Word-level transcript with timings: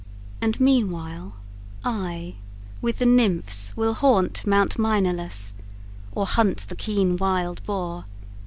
And 0.41 0.59
meanwhile 0.59 1.35
I 1.85 2.33
with 2.81 2.97
the 2.97 3.05
Nymphs 3.05 3.77
will 3.77 3.93
haunt 3.93 4.47
Mount 4.47 4.79
Maenalus, 4.79 5.53
Or 6.13 6.25
hunt 6.25 6.65
the 6.69 6.75
keen 6.75 7.17
wild 7.17 7.63
boar. 7.67 8.05